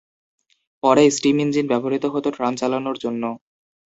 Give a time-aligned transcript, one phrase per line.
[0.83, 3.23] পরে steam engine ব্যবহৃত হত ট্রাম চালানোর জন্য।